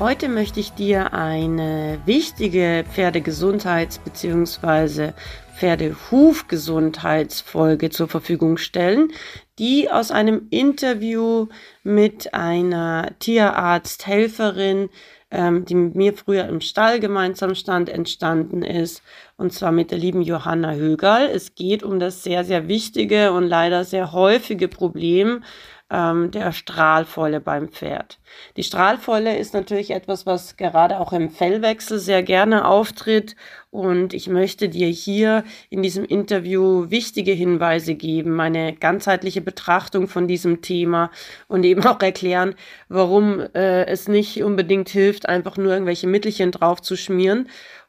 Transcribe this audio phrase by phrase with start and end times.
[0.00, 5.10] Heute möchte ich dir eine wichtige Pferdegesundheits- bzw.
[5.56, 9.10] Pferdehufgesundheitsfolge zur Verfügung stellen,
[9.58, 11.48] die aus einem Interview
[11.82, 14.88] mit einer Tierarzthelferin,
[15.32, 19.02] ähm, die mit mir früher im Stall gemeinsam stand, entstanden ist,
[19.36, 21.26] und zwar mit der lieben Johanna Högerl.
[21.26, 25.42] Es geht um das sehr, sehr wichtige und leider sehr häufige Problem
[25.90, 28.18] ähm, der Strahlfäule beim Pferd.
[28.56, 33.36] Die Strahlfäule ist natürlich etwas, was gerade auch im Fellwechsel sehr gerne auftritt
[33.70, 40.26] und ich möchte dir hier in diesem Interview wichtige Hinweise geben, meine ganzheitliche Betrachtung von
[40.26, 41.10] diesem Thema
[41.48, 42.54] und eben auch erklären,
[42.88, 47.48] warum äh, es nicht unbedingt hilft, einfach nur irgendwelche Mittelchen drauf zu schmieren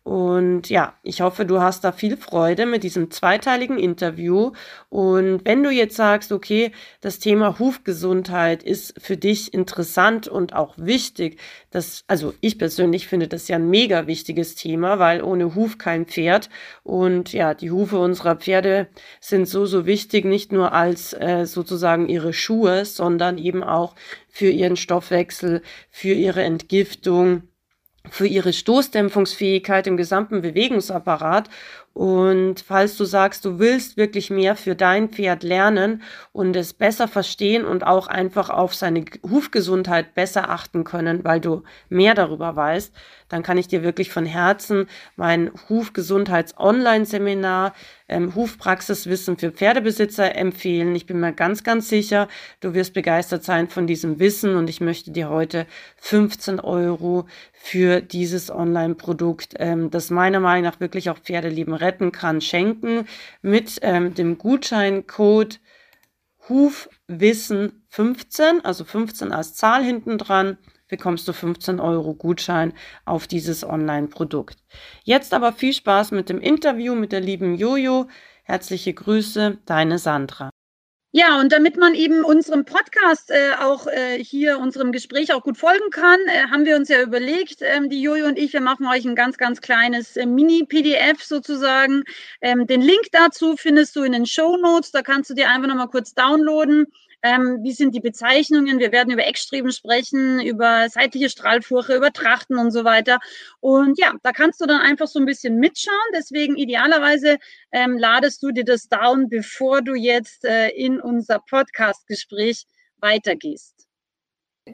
[0.09, 4.53] und ja, ich hoffe, du hast da viel Freude mit diesem zweiteiligen Interview.
[4.89, 10.73] Und wenn du jetzt sagst, okay, das Thema Hufgesundheit ist für dich interessant und auch
[10.79, 15.77] wichtig, das, also ich persönlich finde das ja ein mega wichtiges Thema, weil ohne Huf
[15.77, 16.49] kein Pferd.
[16.81, 18.87] Und ja, die Hufe unserer Pferde
[19.19, 23.93] sind so, so wichtig, nicht nur als äh, sozusagen ihre Schuhe, sondern eben auch
[24.27, 27.43] für ihren Stoffwechsel, für ihre Entgiftung
[28.09, 31.49] für ihre Stoßdämpfungsfähigkeit im gesamten Bewegungsapparat
[31.99, 37.09] und falls du sagst, du willst wirklich mehr für dein Pferd lernen und es besser
[37.09, 42.95] verstehen und auch einfach auf seine Hufgesundheit besser achten können, weil du mehr darüber weißt,
[43.27, 47.73] dann kann ich dir wirklich von Herzen mein Hufgesundheits-Online-Seminar
[48.09, 50.95] ähm, Hufpraxiswissen für Pferdebesitzer empfehlen.
[50.95, 52.27] Ich bin mir ganz, ganz sicher,
[52.59, 55.67] du wirst begeistert sein von diesem Wissen und ich möchte dir heute
[55.97, 62.39] 15 Euro für dieses Online-Produkt, ähm, das meiner Meinung nach wirklich auch Pferdeleben retten kann,
[62.41, 63.07] schenken
[63.41, 65.59] mit ähm, dem Gutscheincode
[66.47, 70.57] Hufwissen 15, also 15 als Zahl hinten dran,
[70.87, 72.73] bekommst du 15 Euro Gutschein
[73.05, 74.57] auf dieses Online-Produkt.
[75.03, 78.07] Jetzt aber viel Spaß mit dem Interview mit der lieben Jojo.
[78.43, 80.49] Herzliche Grüße, deine Sandra.
[81.11, 85.57] Ja, und damit man eben unserem Podcast äh, auch äh, hier, unserem Gespräch auch gut
[85.57, 88.85] folgen kann, äh, haben wir uns ja überlegt, ähm, die Jojo und ich, wir machen
[88.85, 92.03] euch ein ganz, ganz kleines äh, Mini-PDF sozusagen.
[92.41, 94.91] Ähm, den Link dazu findest du in den Show Notes.
[94.91, 96.85] Da kannst du dir einfach nochmal kurz downloaden.
[97.21, 98.79] Ähm, wie sind die Bezeichnungen?
[98.79, 103.19] Wir werden über Eckstreben sprechen, über seitliche Strahlfurche, über Trachten und so weiter.
[103.59, 105.95] Und ja, da kannst du dann einfach so ein bisschen mitschauen.
[106.15, 107.37] Deswegen idealerweise
[107.71, 112.65] ähm, ladest du dir das down, bevor du jetzt äh, in unser Podcast-Gespräch
[112.97, 113.87] weitergehst.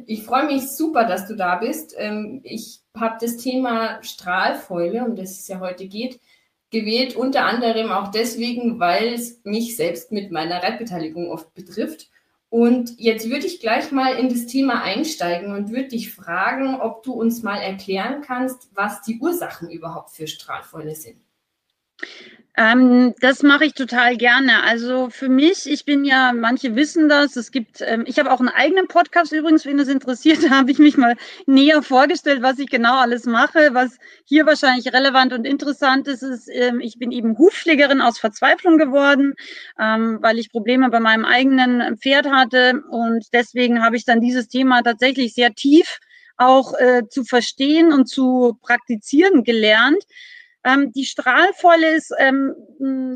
[0.06, 1.96] Ich freue mich super, dass du da bist.
[1.98, 6.20] Ähm, ich habe das Thema Strahlfäule, um das es ja heute geht,
[6.70, 12.10] gewählt, unter anderem auch deswegen, weil es mich selbst mit meiner Reitbeteiligung oft betrifft.
[12.56, 17.04] Und jetzt würde ich gleich mal in das Thema einsteigen und würde dich fragen, ob
[17.04, 21.20] du uns mal erklären kannst, was die Ursachen überhaupt für Strahlfäule sind.
[22.58, 24.64] Ähm, das mache ich total gerne.
[24.64, 28.40] Also für mich, ich bin ja, manche wissen das, es gibt, ähm, ich habe auch
[28.40, 32.58] einen eigenen Podcast übrigens, wenn das interessiert, da habe ich mich mal näher vorgestellt, was
[32.60, 33.70] ich genau alles mache.
[33.74, 38.78] Was hier wahrscheinlich relevant und interessant ist, ist, ähm, ich bin eben Hufpflegerin aus Verzweiflung
[38.78, 39.34] geworden,
[39.78, 44.48] ähm, weil ich Probleme bei meinem eigenen Pferd hatte und deswegen habe ich dann dieses
[44.48, 46.00] Thema tatsächlich sehr tief
[46.38, 50.04] auch äh, zu verstehen und zu praktizieren gelernt.
[50.66, 52.56] Ähm, die Strahlfäule ist ähm,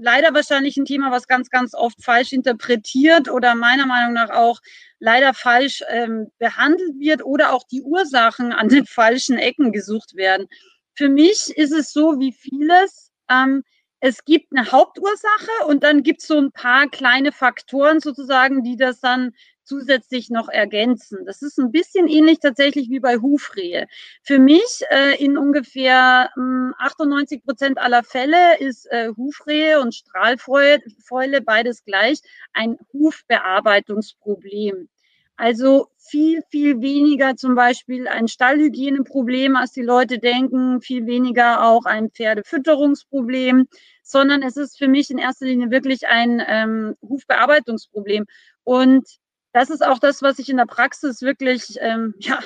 [0.04, 4.60] leider wahrscheinlich ein Thema, was ganz, ganz oft falsch interpretiert oder meiner Meinung nach auch
[5.00, 10.48] leider falsch ähm, behandelt wird oder auch die Ursachen an den falschen Ecken gesucht werden.
[10.94, 13.12] Für mich ist es so wie vieles.
[13.32, 13.64] Ähm,
[14.00, 18.78] es gibt eine Hauptursache und dann gibt es so ein paar kleine Faktoren sozusagen, die
[18.78, 19.32] das dann
[19.70, 21.26] zusätzlich noch ergänzen.
[21.26, 23.88] Das ist ein bisschen ähnlich tatsächlich wie bei Hufrehe.
[24.24, 31.42] Für mich äh, in ungefähr äh, 98 Prozent aller Fälle ist äh, Hufrehe und Strahlfäule
[31.42, 32.20] beides gleich
[32.54, 34.90] ein Hufbearbeitungsproblem.
[35.38, 41.86] Also viel, viel weniger zum Beispiel ein Stallhygieneproblem, als die Leute denken, viel weniger auch
[41.86, 43.68] ein Pferdefütterungsproblem,
[44.04, 48.26] sondern es ist für mich in erster Linie wirklich ein ähm, Hufbearbeitungsproblem.
[48.66, 49.08] Und
[49.54, 52.40] das ist auch das, was ich in der Praxis wirklich ähm, ja,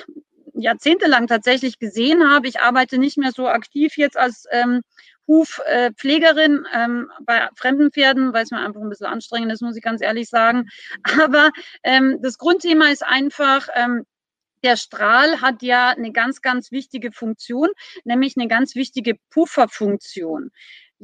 [0.54, 2.48] jahrzehntelang tatsächlich gesehen habe.
[2.48, 4.82] Ich arbeite nicht mehr so aktiv jetzt als ähm,
[5.26, 9.82] Hufpflegerin ähm, bei fremden Pferden, weil es mir einfach ein bisschen anstrengend ist, muss ich
[9.82, 10.68] ganz ehrlich sagen.
[11.20, 11.50] Aber
[11.82, 14.04] ähm, das Grundthema ist einfach, ähm,
[14.62, 17.68] der Strahl hat ja eine ganz, ganz wichtige Funktion,
[18.04, 20.50] nämlich eine ganz wichtige Pufferfunktion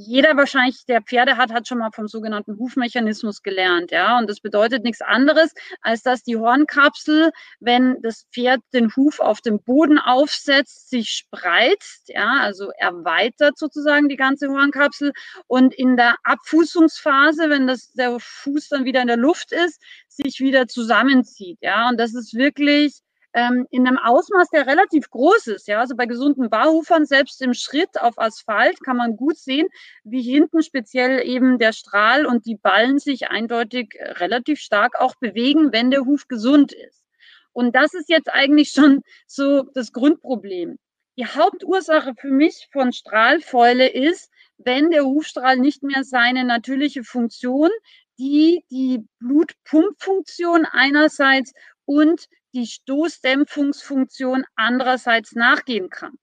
[0.00, 4.18] jeder wahrscheinlich, der Pferde hat, hat schon mal vom sogenannten Hufmechanismus gelernt, ja.
[4.18, 5.52] Und das bedeutet nichts anderes,
[5.82, 7.30] als dass die Hornkapsel,
[7.60, 14.08] wenn das Pferd den Huf auf dem Boden aufsetzt, sich spreizt, ja, also erweitert sozusagen
[14.08, 15.12] die ganze Hornkapsel
[15.46, 20.40] und in der Abfußungsphase, wenn das, der Fuß dann wieder in der Luft ist, sich
[20.40, 21.88] wieder zusammenzieht, ja.
[21.88, 23.00] Und das ist wirklich,
[23.32, 25.68] ähm, in einem Ausmaß, der relativ groß ist.
[25.68, 29.68] Ja, also bei gesunden Barhufern, selbst im Schritt auf Asphalt, kann man gut sehen,
[30.04, 35.14] wie hinten speziell eben der Strahl und die Ballen sich eindeutig äh, relativ stark auch
[35.16, 37.04] bewegen, wenn der Huf gesund ist.
[37.52, 40.78] Und das ist jetzt eigentlich schon so das Grundproblem.
[41.16, 47.70] Die Hauptursache für mich von Strahlfäule ist, wenn der Hufstrahl nicht mehr seine natürliche Funktion,
[48.18, 51.52] die die Blutpumpfunktion einerseits
[51.84, 56.18] und die Stoßdämpfungsfunktion andererseits nachgehen kann.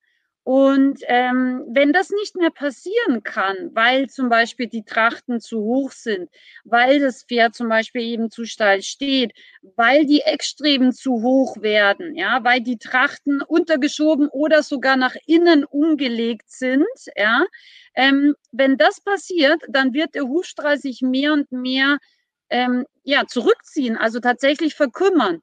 [0.47, 5.91] Und ähm, wenn das nicht mehr passieren kann, weil zum Beispiel die Trachten zu hoch
[5.91, 6.29] sind,
[6.63, 9.33] weil das Pferd zum Beispiel eben zu steil steht,
[9.75, 15.65] weil die Eckstreben zu hoch werden, ja, weil die Trachten untergeschoben oder sogar nach innen
[15.65, 16.88] umgelegt sind,
[17.18, 17.45] ja,
[17.95, 21.97] ähm, wenn das passiert, dann wird der Hufstrahl sich mehr und mehr
[22.50, 25.41] ähm, ja, zurückziehen, also tatsächlich verkümmern.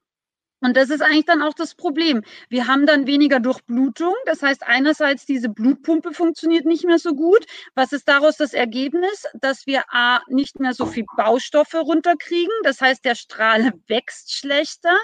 [0.64, 2.22] Und das ist eigentlich dann auch das Problem.
[2.48, 4.14] Wir haben dann weniger Durchblutung.
[4.24, 7.44] Das heißt, einerseits diese Blutpumpe funktioniert nicht mehr so gut.
[7.74, 9.24] Was ist daraus das Ergebnis?
[9.34, 12.52] Dass wir A, nicht mehr so viel Baustoffe runterkriegen.
[12.62, 14.96] Das heißt, der Strahl wächst schlechter.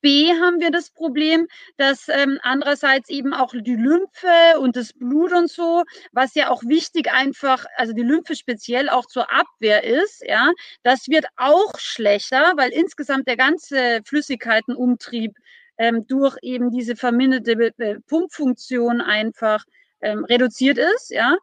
[0.00, 5.32] B haben wir das Problem, dass ähm, andererseits eben auch die Lymphe und das Blut
[5.32, 10.22] und so, was ja auch wichtig einfach, also die Lymphe speziell auch zur Abwehr ist,
[10.26, 10.50] ja,
[10.82, 15.34] das wird auch schlechter, weil insgesamt der ganze Flüssigkeitenumtrieb
[15.78, 19.64] ähm, durch eben diese verminderte Pumpfunktion einfach
[20.00, 21.36] ähm, reduziert ist, ja.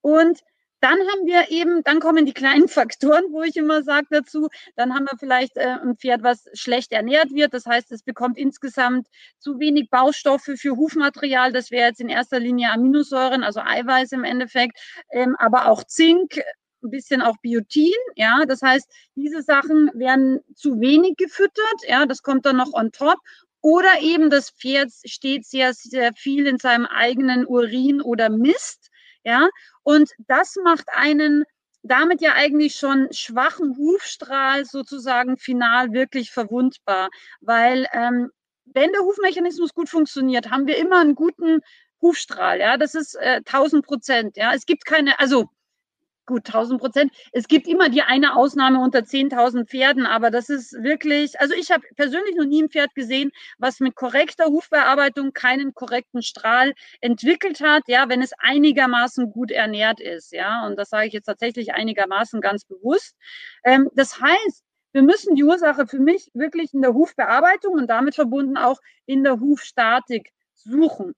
[0.00, 0.40] Und
[0.82, 4.94] dann haben wir eben, dann kommen die kleinen Faktoren, wo ich immer sage dazu, dann
[4.94, 7.54] haben wir vielleicht äh, ein Pferd, was schlecht ernährt wird.
[7.54, 9.06] Das heißt, es bekommt insgesamt
[9.38, 11.52] zu wenig Baustoffe für Hufmaterial.
[11.52, 14.78] Das wäre jetzt in erster Linie Aminosäuren, also Eiweiß im Endeffekt,
[15.10, 16.40] ähm, aber auch Zink,
[16.84, 22.22] ein bisschen auch Biotin, ja, das heißt, diese Sachen werden zu wenig gefüttert, ja, das
[22.22, 23.18] kommt dann noch on top.
[23.60, 28.81] Oder eben das Pferd steht sehr, sehr viel in seinem eigenen Urin oder Mist,
[29.24, 29.48] ja,
[29.82, 31.44] und das macht einen
[31.82, 37.10] damit ja eigentlich schon schwachen Hufstrahl sozusagen final wirklich verwundbar,
[37.40, 38.30] weil ähm,
[38.66, 41.60] wenn der Hufmechanismus gut funktioniert, haben wir immer einen guten
[42.00, 45.48] Hufstrahl, ja, das ist äh, 1000 Prozent, ja, es gibt keine, also
[46.26, 47.12] gut, 1000 Prozent.
[47.32, 51.70] Es gibt immer die eine Ausnahme unter 10.000 Pferden, aber das ist wirklich, also ich
[51.70, 57.60] habe persönlich noch nie ein Pferd gesehen, was mit korrekter Hufbearbeitung keinen korrekten Strahl entwickelt
[57.60, 61.74] hat, ja, wenn es einigermaßen gut ernährt ist, ja, und das sage ich jetzt tatsächlich
[61.74, 63.16] einigermaßen ganz bewusst.
[63.64, 68.14] Ähm, das heißt, wir müssen die Ursache für mich wirklich in der Hufbearbeitung und damit
[68.14, 71.14] verbunden auch in der Hufstatik suchen.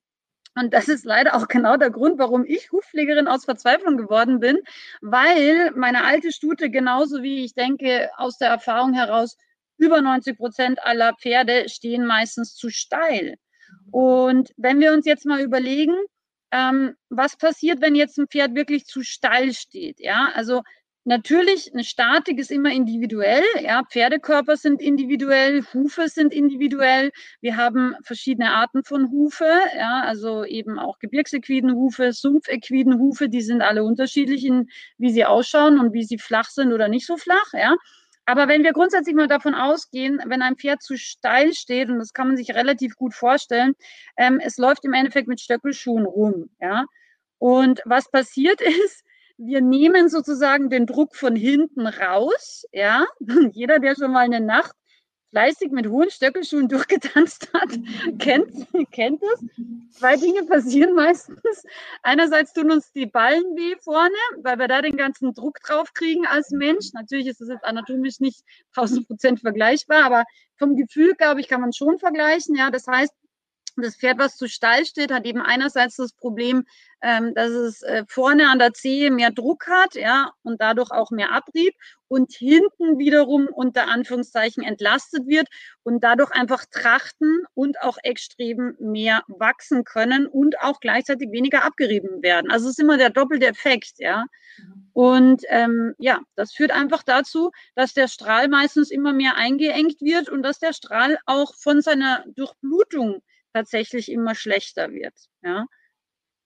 [0.56, 4.58] Und das ist leider auch genau der Grund, warum ich Hufpflegerin aus Verzweiflung geworden bin,
[5.00, 9.36] weil meine alte Stute genauso wie ich denke aus der Erfahrung heraus,
[9.76, 13.36] über 90 Prozent aller Pferde stehen meistens zu steil.
[13.90, 15.96] Und wenn wir uns jetzt mal überlegen,
[16.52, 19.98] ähm, was passiert, wenn jetzt ein Pferd wirklich zu steil steht?
[19.98, 20.62] Ja, also
[21.06, 23.42] Natürlich, eine Statik ist immer individuell.
[23.60, 27.12] Ja, Pferdekörper sind individuell, Hufe sind individuell.
[27.42, 29.46] Wir haben verschiedene Arten von Hufe,
[29.76, 35.26] ja, also eben auch gebirgsequiden Hufe, Sumpfequiden Hufe, die sind alle unterschiedlich in, wie sie
[35.26, 37.76] ausschauen und wie sie flach sind oder nicht so flach, ja.
[38.24, 42.14] Aber wenn wir grundsätzlich mal davon ausgehen, wenn ein Pferd zu steil steht, und das
[42.14, 43.74] kann man sich relativ gut vorstellen,
[44.16, 46.86] ähm, es läuft im Endeffekt mit Stöckelschuhen rum, ja.
[47.38, 49.04] Und was passiert ist,
[49.36, 52.66] wir nehmen sozusagen den Druck von hinten raus.
[52.72, 53.06] Ja,
[53.52, 54.74] jeder, der schon mal eine Nacht
[55.34, 57.68] fleißig mit hohen Stöckelschuhen durchgetanzt hat,
[58.20, 59.20] kennt, kennt.
[59.90, 61.64] Zwei Dinge passieren meistens.
[62.04, 66.24] Einerseits tun uns die Ballen weh vorne, weil wir da den ganzen Druck drauf kriegen
[66.24, 66.92] als Mensch.
[66.92, 68.44] Natürlich ist das jetzt anatomisch nicht
[68.76, 70.22] 1000 Prozent vergleichbar, aber
[70.56, 72.54] vom Gefühl, glaube ich, kann man schon vergleichen.
[72.54, 73.12] Ja, das heißt,
[73.82, 76.64] das Pferd, was zu Stall steht, hat eben einerseits das Problem,
[77.02, 81.10] ähm, dass es äh, vorne an der Zehe mehr Druck hat, ja, und dadurch auch
[81.10, 81.74] mehr Abrieb
[82.08, 85.48] und hinten wiederum unter Anführungszeichen entlastet wird
[85.82, 92.22] und dadurch einfach Trachten und auch Eckstreben mehr wachsen können und auch gleichzeitig weniger abgerieben
[92.22, 92.50] werden.
[92.50, 94.24] Also es ist immer der doppelte Effekt, ja.
[94.58, 94.90] Mhm.
[94.92, 100.28] Und ähm, ja, das führt einfach dazu, dass der Strahl meistens immer mehr eingeengt wird
[100.28, 103.20] und dass der Strahl auch von seiner Durchblutung
[103.54, 105.14] tatsächlich immer schlechter wird.
[105.42, 105.66] Ja.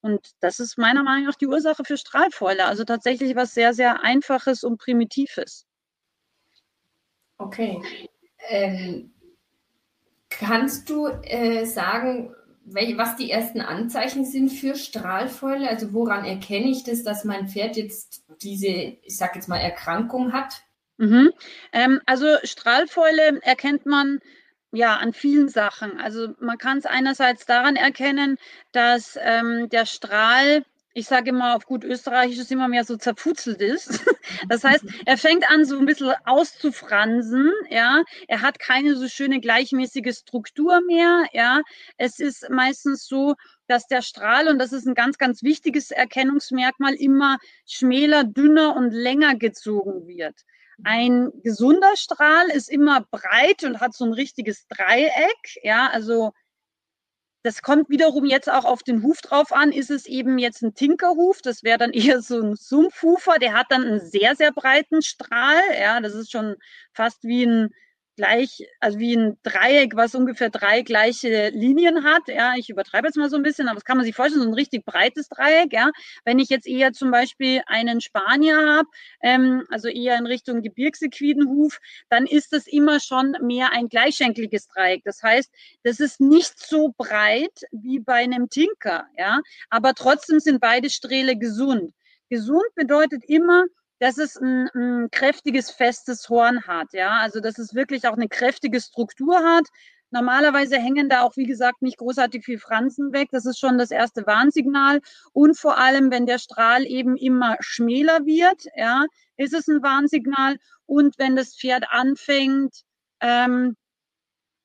[0.01, 2.65] Und das ist meiner Meinung nach die Ursache für Strahlfäule.
[2.65, 5.65] Also tatsächlich was sehr, sehr Einfaches und Primitives.
[7.37, 7.81] Okay.
[8.47, 9.11] Ähm,
[10.29, 15.67] kannst du äh, sagen, was die ersten Anzeichen sind für Strahlfäule?
[15.67, 20.31] Also woran erkenne ich das, dass mein Pferd jetzt diese, ich sage jetzt mal, Erkrankung
[20.31, 20.61] hat?
[20.97, 21.31] Mhm.
[21.73, 24.19] Ähm, also Strahlfäule erkennt man
[24.71, 25.99] ja, an vielen Sachen.
[25.99, 28.37] Also man kann es einerseits daran erkennen,
[28.71, 34.05] dass ähm, der Strahl, ich sage immer auf gut österreichisch, immer mehr so zerfutzelt ist.
[34.47, 38.03] Das heißt, er fängt an so ein bisschen auszufransen, ja.
[38.27, 41.61] Er hat keine so schöne gleichmäßige Struktur mehr, ja.
[41.97, 43.35] Es ist meistens so,
[43.67, 48.91] dass der Strahl, und das ist ein ganz, ganz wichtiges Erkennungsmerkmal, immer schmäler, dünner und
[48.91, 50.35] länger gezogen wird.
[50.83, 55.59] Ein gesunder Strahl ist immer breit und hat so ein richtiges Dreieck.
[55.63, 56.31] Ja, also
[57.43, 59.71] das kommt wiederum jetzt auch auf den Huf drauf an.
[59.71, 61.41] Ist es eben jetzt ein Tinkerhuf?
[61.41, 63.39] Das wäre dann eher so ein Sumpfhufer.
[63.39, 65.61] Der hat dann einen sehr, sehr breiten Strahl.
[65.79, 66.55] Ja, das ist schon
[66.93, 67.69] fast wie ein
[68.19, 72.27] gleich, also wie ein Dreieck, was ungefähr drei gleiche Linien hat.
[72.27, 74.49] Ja, ich übertreibe jetzt mal so ein bisschen, aber das kann man sich vorstellen, so
[74.49, 75.71] ein richtig breites Dreieck.
[75.71, 75.89] Ja,
[76.25, 78.89] wenn ich jetzt eher zum Beispiel einen Spanier habe,
[79.21, 85.03] ähm, also eher in Richtung Gebirgsequidenhuf, dann ist das immer schon mehr ein gleichschenkliges Dreieck.
[85.05, 85.49] Das heißt,
[85.83, 89.05] das ist nicht so breit wie bei einem Tinker.
[89.17, 91.93] Ja, aber trotzdem sind beide Strähle gesund.
[92.29, 93.63] Gesund bedeutet immer,
[93.99, 96.93] dass es ein, ein kräftiges, festes Horn hat.
[96.93, 99.67] Ja, also dass es wirklich auch eine kräftige Struktur hat.
[100.11, 103.29] Normalerweise hängen da auch, wie gesagt, nicht großartig viel Franzen weg.
[103.31, 105.01] Das ist schon das erste Warnsignal.
[105.33, 109.05] Und vor allem, wenn der Strahl eben immer schmäler wird, ja,
[109.37, 110.57] ist es ein Warnsignal.
[110.87, 112.83] Und wenn das Pferd anfängt,
[113.21, 113.75] ähm,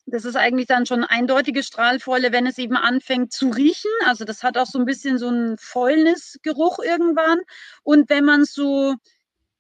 [0.06, 3.90] das ist eigentlich dann schon eindeutige Strahlfäule, wenn es eben anfängt zu riechen.
[4.06, 7.40] Also das hat auch so ein bisschen so einen Fäulnisgeruch irgendwann.
[7.82, 8.94] Und wenn man so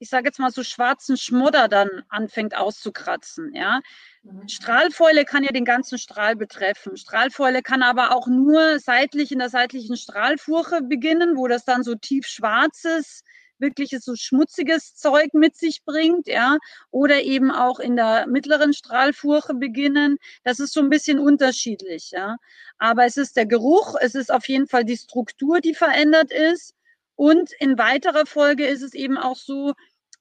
[0.04, 3.54] ich sage jetzt mal so schwarzen Schmodder dann anfängt auszukratzen.
[3.54, 3.80] Ja,
[4.22, 4.46] mhm.
[4.48, 6.98] Strahlfäule kann ja den ganzen Strahl betreffen.
[6.98, 11.94] Strahlfäule kann aber auch nur seitlich in der seitlichen Strahlfurche beginnen, wo das dann so
[11.94, 13.22] tief schwarzes
[13.58, 16.58] wirkliches so schmutziges Zeug mit sich bringt, ja,
[16.90, 20.18] oder eben auch in der mittleren Strahlfurche beginnen.
[20.42, 22.36] Das ist so ein bisschen unterschiedlich, ja.
[22.78, 26.74] Aber es ist der Geruch, es ist auf jeden Fall die Struktur, die verändert ist.
[27.16, 29.72] Und in weiterer Folge ist es eben auch so,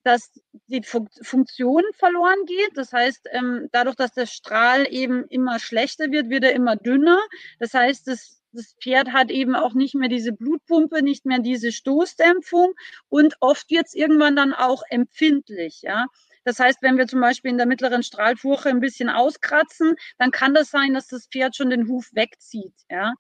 [0.04, 0.32] dass
[0.68, 2.72] die Funktion verloren geht.
[2.76, 7.20] Das heißt, ähm, dadurch, dass der Strahl eben immer schlechter wird, wird er immer dünner.
[7.60, 11.72] Das heißt, das, das Pferd hat eben auch nicht mehr diese Blutpumpe, nicht mehr diese
[11.72, 12.74] Stoßdämpfung
[13.10, 15.82] und oft wird es irgendwann dann auch empfindlich.
[15.82, 16.08] Ja?
[16.44, 20.54] Das heißt, wenn wir zum Beispiel in der mittleren Strahlfurche ein bisschen auskratzen, dann kann
[20.54, 22.74] das sein, dass das Pferd schon den Huf wegzieht.
[22.90, 23.14] Ja?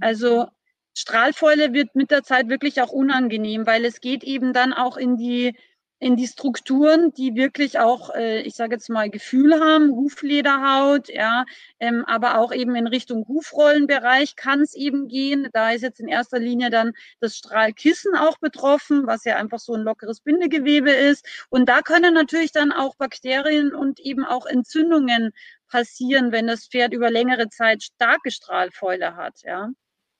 [0.00, 0.46] Also
[0.94, 5.16] Strahlfäule wird mit der Zeit wirklich auch unangenehm, weil es geht eben dann auch in
[5.16, 5.56] die,
[6.00, 11.44] in die Strukturen, die wirklich auch, äh, ich sage jetzt mal, Gefühl haben, Huflederhaut, ja,
[11.80, 15.48] ähm, aber auch eben in Richtung Hufrollenbereich kann es eben gehen.
[15.52, 19.74] Da ist jetzt in erster Linie dann das Strahlkissen auch betroffen, was ja einfach so
[19.74, 21.26] ein lockeres Bindegewebe ist.
[21.50, 25.32] Und da können natürlich dann auch Bakterien und eben auch Entzündungen
[25.68, 29.70] passieren, wenn das Pferd über längere Zeit starke Strahlfäule hat, ja.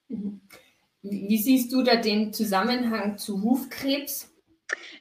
[0.09, 0.41] Mhm.
[1.03, 4.35] Wie siehst du da den Zusammenhang zu Hufkrebs?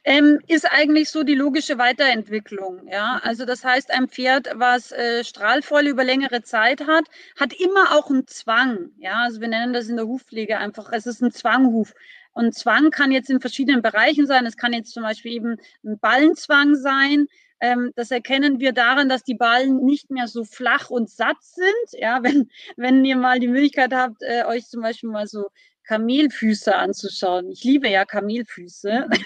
[0.04, 2.86] Ähm, ist eigentlich so die logische Weiterentwicklung.
[2.88, 3.28] Ja, mhm.
[3.28, 7.04] also das heißt, ein Pferd, was äh, Strahlfäule über längere Zeit hat,
[7.38, 8.90] hat immer auch einen Zwang.
[8.98, 11.92] Ja, also wir nennen das in der Hufpflege einfach, es ist ein Zwanghuf.
[12.32, 14.46] Und Zwang kann jetzt in verschiedenen Bereichen sein.
[14.46, 17.26] Es kann jetzt zum Beispiel eben ein Ballenzwang sein.
[17.60, 22.00] Ähm, das erkennen wir daran, dass die Ballen nicht mehr so flach und satt sind.
[22.00, 25.48] Ja, wenn, wenn ihr mal die Möglichkeit habt, äh, euch zum Beispiel mal so
[25.88, 27.50] Kamelfüße anzuschauen.
[27.50, 29.08] Ich liebe ja Kamelfüße.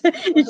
[0.00, 0.44] Mhm.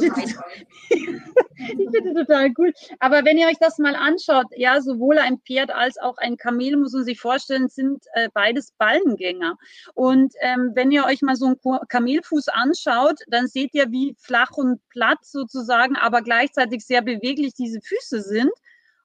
[1.59, 2.73] ich finde total cool.
[3.01, 6.77] Aber wenn ihr euch das mal anschaut, ja, sowohl ein Pferd als auch ein Kamel,
[6.77, 9.57] muss man sich vorstellen, sind äh, beides Ballengänger.
[9.95, 14.53] Und ähm, wenn ihr euch mal so einen Kamelfuß anschaut, dann seht ihr, wie flach
[14.53, 18.53] und platt sozusagen, aber gleichzeitig sehr beweglich diese Füße sind.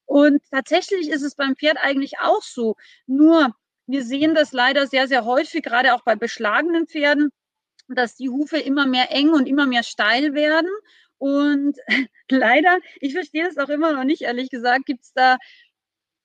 [0.06, 2.76] Und tatsächlich ist es beim Pferd eigentlich auch so.
[3.08, 3.56] Nur
[3.88, 7.30] wir sehen das leider sehr, sehr häufig, gerade auch bei beschlagenen Pferden,
[7.88, 10.70] dass die Hufe immer mehr eng und immer mehr steil werden.
[11.18, 11.78] Und
[12.30, 15.38] leider, ich verstehe das auch immer noch nicht, ehrlich gesagt, gibt es da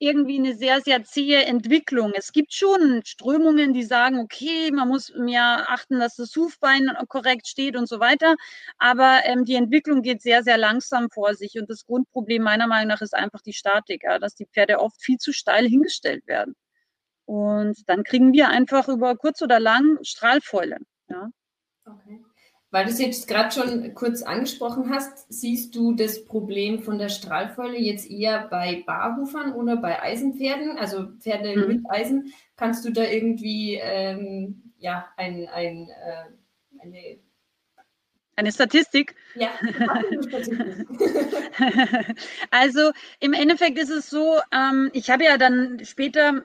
[0.00, 2.12] irgendwie eine sehr, sehr zähe Entwicklung.
[2.16, 7.46] Es gibt schon Strömungen, die sagen, okay, man muss mehr achten, dass das Hufbein korrekt
[7.46, 8.36] steht und so weiter.
[8.78, 11.58] Aber ähm, die Entwicklung geht sehr, sehr langsam vor sich.
[11.60, 15.02] Und das Grundproblem meiner Meinung nach ist einfach die Statik, ja, dass die Pferde oft
[15.02, 16.56] viel zu steil hingestellt werden.
[17.30, 20.78] Und dann kriegen wir einfach über kurz oder lang Strahlfäule.
[21.08, 21.30] Ja.
[21.86, 22.24] Okay.
[22.72, 27.08] Weil du es jetzt gerade schon kurz angesprochen hast, siehst du das Problem von der
[27.08, 31.68] Strahlfäule jetzt eher bei Barhufern oder bei Eisenpferden, also Pferde mhm.
[31.68, 32.32] mit Eisen?
[32.56, 37.20] Kannst du da irgendwie ähm, ja, ein, ein, äh, eine
[38.34, 39.14] eine Statistik?
[39.34, 39.50] Ja.
[42.50, 46.42] also im Endeffekt ist es so, ähm, ich habe ja dann später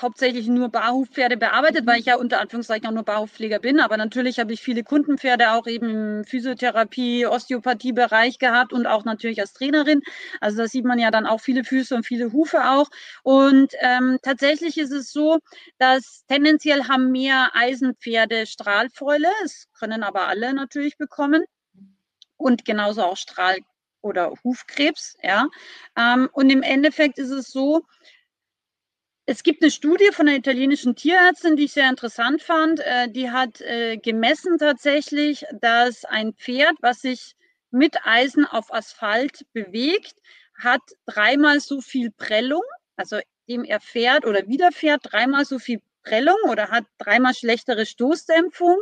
[0.00, 3.80] hauptsächlich nur Barhufpferde bearbeitet, weil ich ja unter Anführungszeichen auch nur Barhufpfleger bin.
[3.80, 9.40] Aber natürlich habe ich viele Kundenpferde auch eben im Physiotherapie, Osteopathie-Bereich gehabt und auch natürlich
[9.40, 10.00] als Trainerin.
[10.40, 12.88] Also da sieht man ja dann auch viele Füße und viele Hufe auch.
[13.22, 15.38] Und ähm, tatsächlich ist es so,
[15.78, 19.28] dass tendenziell haben mehr Eisenpferde Strahlfäule.
[19.44, 21.44] Es können aber alle natürlich bekommen.
[22.36, 23.60] Und genauso auch Strahl-
[24.00, 25.46] oder Hufkrebs, ja.
[25.96, 27.82] Ähm, und im Endeffekt ist es so,
[29.26, 32.80] es gibt eine Studie von einer italienischen Tierärztin, die ich sehr interessant fand.
[32.80, 37.36] Äh, die hat äh, gemessen tatsächlich, dass ein Pferd, was sich
[37.70, 40.14] mit Eisen auf Asphalt bewegt,
[40.60, 42.62] hat dreimal so viel Prellung,
[42.96, 48.76] also dem er fährt oder widerfährt, dreimal so viel Prellung oder hat dreimal schlechtere Stoßdämpfung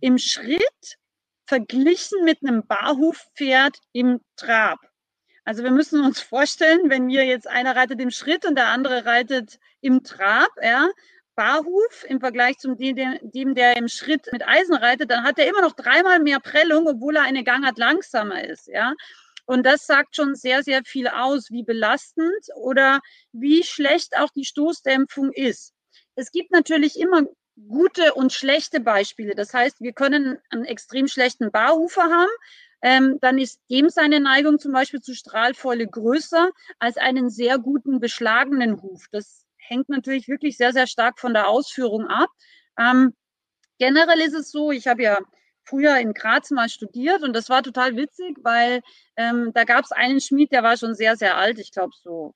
[0.00, 0.98] im Schritt
[1.46, 4.78] verglichen mit einem Barhufpferd im Trab.
[5.46, 9.06] Also wir müssen uns vorstellen, wenn wir jetzt einer reitet im Schritt und der andere
[9.06, 10.88] reitet im Trab, ja,
[11.36, 15.46] Barhuf im Vergleich zum dem, dem, der im Schritt mit Eisen reitet, dann hat er
[15.46, 18.94] immer noch dreimal mehr Prellung, obwohl er eine Gangart langsamer ist, ja.
[19.44, 23.00] Und das sagt schon sehr, sehr viel aus, wie belastend oder
[23.30, 25.72] wie schlecht auch die Stoßdämpfung ist.
[26.16, 27.22] Es gibt natürlich immer
[27.68, 29.36] gute und schlechte Beispiele.
[29.36, 32.30] Das heißt, wir können einen extrem schlechten Barhufer haben,
[32.86, 37.98] ähm, dann ist dem seine Neigung zum Beispiel zu Strahlfäule größer als einen sehr guten
[37.98, 39.06] beschlagenen Huf.
[39.10, 42.28] Das hängt natürlich wirklich sehr, sehr stark von der Ausführung ab.
[42.78, 43.12] Ähm,
[43.80, 45.18] generell ist es so, ich habe ja
[45.64, 48.82] früher in Graz mal studiert und das war total witzig, weil
[49.16, 52.34] ähm, da gab es einen Schmied, der war schon sehr, sehr alt, ich glaube so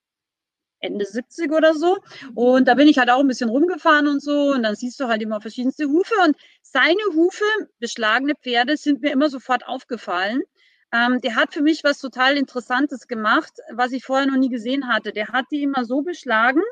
[0.81, 1.99] Ende 70 oder so.
[2.35, 4.53] Und da bin ich halt auch ein bisschen rumgefahren und so.
[4.53, 6.15] Und dann siehst du halt immer verschiedenste Hufe.
[6.25, 7.45] Und seine Hufe,
[7.79, 10.43] beschlagene Pferde, sind mir immer sofort aufgefallen.
[10.93, 14.89] Ähm, der hat für mich was total Interessantes gemacht, was ich vorher noch nie gesehen
[14.89, 15.13] hatte.
[15.13, 16.63] Der hat die immer so beschlagen.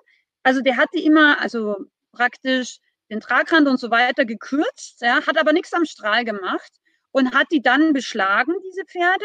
[0.43, 1.77] Also der hat die immer, also
[2.13, 6.73] praktisch den Tragrand und so weiter gekürzt, ja, hat aber nichts am Strahl gemacht
[7.11, 9.25] und hat die dann beschlagen, diese Pferde,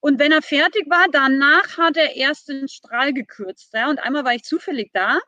[0.00, 3.72] und wenn er fertig war, danach hat er erst den Strahl gekürzt.
[3.74, 3.88] Ja?
[3.90, 5.18] Und einmal war ich zufällig da,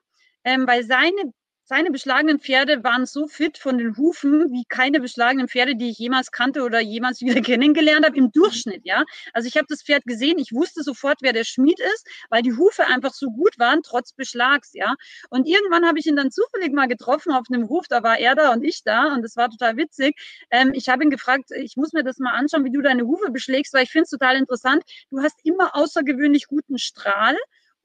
[0.44, 1.32] ähm, weil seine
[1.68, 5.98] seine beschlagenen Pferde waren so fit von den Hufen wie keine beschlagenen Pferde, die ich
[5.98, 9.04] jemals kannte oder jemals wieder kennengelernt habe im Durchschnitt, ja.
[9.34, 12.56] Also ich habe das Pferd gesehen, ich wusste sofort, wer der Schmied ist, weil die
[12.56, 14.94] Hufe einfach so gut waren, trotz Beschlags, ja.
[15.28, 18.34] Und irgendwann habe ich ihn dann zufällig mal getroffen auf einem Hof, da war er
[18.34, 20.16] da und ich da und das war total witzig.
[20.50, 23.30] Ähm, ich habe ihn gefragt, ich muss mir das mal anschauen, wie du deine Hufe
[23.30, 24.84] beschlägst, weil ich finde es total interessant.
[25.10, 27.36] Du hast immer außergewöhnlich guten Strahl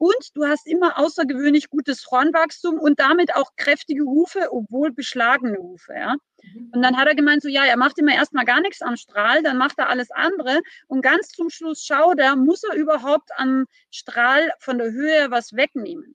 [0.04, 5.94] und du hast immer außergewöhnlich gutes Hornwachstum und damit auch kräftige Hufe, obwohl beschlagene Hufe.
[5.94, 6.16] Ja?
[6.42, 6.72] Mhm.
[6.74, 9.42] Und dann hat er gemeint, so ja, er macht immer erstmal gar nichts am Strahl,
[9.42, 13.64] dann macht er alles andere und ganz zum Schluss schaut er, muss er überhaupt am
[13.90, 16.14] Strahl von der Höhe was wegnehmen.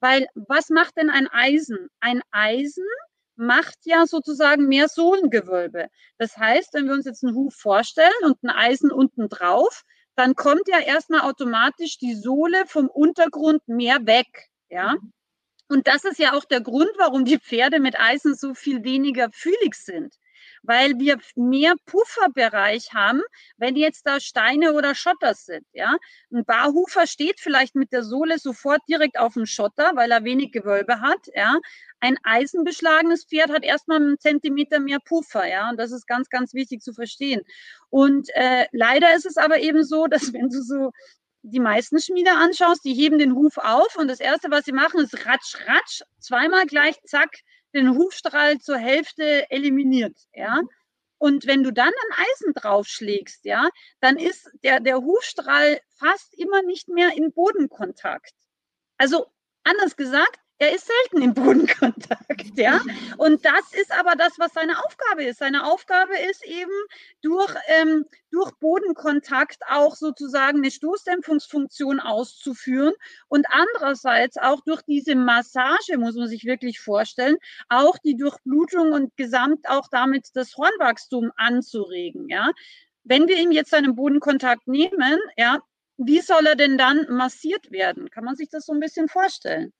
[0.00, 1.88] Weil was macht denn ein Eisen?
[2.00, 2.84] Ein Eisen
[3.36, 5.88] macht ja sozusagen mehr Sohlengewölbe.
[6.18, 9.84] Das heißt, wenn wir uns jetzt einen Huf vorstellen und ein Eisen unten drauf,
[10.14, 14.48] dann kommt ja erstmal automatisch die Sohle vom Untergrund mehr weg.
[14.68, 14.96] Ja.
[15.68, 19.30] Und das ist ja auch der Grund, warum die Pferde mit Eisen so viel weniger
[19.32, 20.14] fühlig sind
[20.62, 23.22] weil wir mehr Pufferbereich haben,
[23.56, 25.66] wenn jetzt da Steine oder Schotter sind.
[25.72, 25.96] Ja?
[26.32, 30.52] Ein Barhufer steht vielleicht mit der Sohle sofort direkt auf dem Schotter, weil er wenig
[30.52, 31.26] Gewölbe hat.
[31.34, 31.58] Ja?
[32.00, 35.46] Ein eisenbeschlagenes Pferd hat erstmal einen Zentimeter mehr Puffer.
[35.46, 35.70] Ja?
[35.70, 37.42] Und das ist ganz, ganz wichtig zu verstehen.
[37.90, 40.92] Und äh, leider ist es aber eben so, dass wenn du so
[41.42, 45.00] die meisten Schmiede anschaust, die heben den Huf auf und das Erste, was sie machen,
[45.00, 47.30] ist ratsch, ratsch, zweimal gleich, zack,
[47.74, 50.62] den Hufstrahl zur Hälfte eliminiert, ja.
[50.62, 50.68] Mhm.
[51.18, 53.68] Und wenn du dann ein Eisen draufschlägst, ja,
[54.00, 58.34] dann ist der, der Hufstrahl fast immer nicht mehr in Bodenkontakt.
[58.98, 59.26] Also
[59.62, 62.80] anders gesagt, er ist selten im Bodenkontakt, ja.
[63.18, 65.40] Und das ist aber das, was seine Aufgabe ist.
[65.40, 66.70] Seine Aufgabe ist eben
[67.20, 72.94] durch, ähm, durch Bodenkontakt auch sozusagen eine Stoßdämpfungsfunktion auszuführen
[73.26, 79.16] und andererseits auch durch diese Massage, muss man sich wirklich vorstellen, auch die Durchblutung und
[79.16, 82.50] gesamt auch damit das Hornwachstum anzuregen, ja.
[83.02, 85.58] Wenn wir ihm jetzt einen Bodenkontakt nehmen, ja,
[85.96, 88.10] wie soll er denn dann massiert werden?
[88.10, 89.72] Kann man sich das so ein bisschen vorstellen?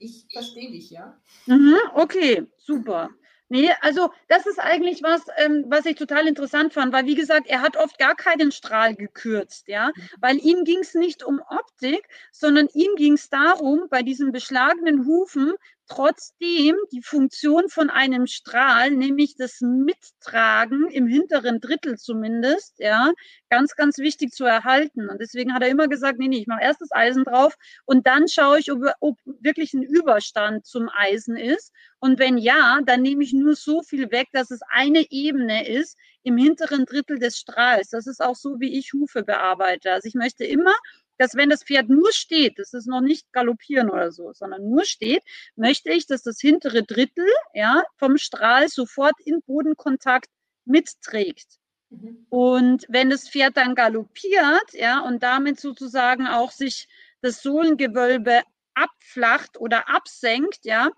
[0.00, 1.20] Ich verstehe dich, ja.
[1.46, 3.10] Mhm, okay, super.
[3.48, 7.48] Nee, also das ist eigentlich was, ähm, was ich total interessant fand, weil wie gesagt,
[7.48, 12.08] er hat oft gar keinen Strahl gekürzt, ja, weil ihm ging es nicht um Optik,
[12.32, 15.54] sondern ihm ging es darum, bei diesen beschlagenen Hufen
[15.90, 23.12] trotzdem die Funktion von einem Strahl, nämlich das Mittragen im hinteren Drittel zumindest, ja,
[23.50, 25.08] ganz, ganz wichtig zu erhalten.
[25.10, 28.06] Und deswegen hat er immer gesagt, nee, nee, ich mache erst das Eisen drauf und
[28.06, 31.72] dann schaue ich, ob, ob wirklich ein Überstand zum Eisen ist.
[31.98, 35.98] Und wenn ja, dann nehme ich nur so viel weg, dass es eine Ebene ist
[36.22, 37.88] im hinteren Drittel des Strahls.
[37.88, 39.92] Das ist auch so, wie ich Hufe bearbeite.
[39.92, 40.74] Also ich möchte immer
[41.20, 44.86] dass wenn das Pferd nur steht, das ist noch nicht galoppieren oder so, sondern nur
[44.86, 45.22] steht,
[45.54, 50.30] möchte ich, dass das hintere Drittel ja, vom Strahl sofort in Bodenkontakt
[50.64, 51.58] mitträgt.
[51.90, 52.26] Mhm.
[52.30, 56.88] Und wenn das Pferd dann galoppiert, ja, und damit sozusagen auch sich
[57.20, 58.40] das Sohlengewölbe
[58.72, 60.88] abflacht oder absenkt, ja,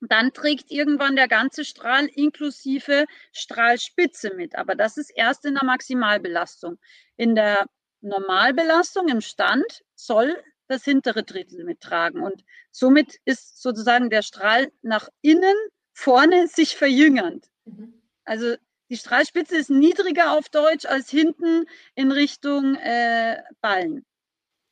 [0.00, 4.54] dann trägt irgendwann der ganze Strahl inklusive Strahlspitze mit.
[4.54, 6.78] Aber das ist erst in der Maximalbelastung.
[7.16, 7.66] In der
[8.06, 10.36] Normalbelastung im Stand soll
[10.68, 12.22] das hintere Drittel mittragen.
[12.22, 15.56] Und somit ist sozusagen der Strahl nach innen
[15.92, 17.48] vorne sich verjüngernd.
[17.64, 17.94] Mhm.
[18.24, 18.56] Also
[18.90, 24.04] die Strahlspitze ist niedriger auf Deutsch als hinten in Richtung äh, Ballen.